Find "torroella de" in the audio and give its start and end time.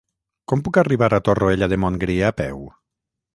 1.27-1.79